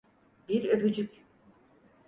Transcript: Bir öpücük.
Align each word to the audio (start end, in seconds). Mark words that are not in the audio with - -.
Bir 0.49 0.65
öpücük. 0.69 1.21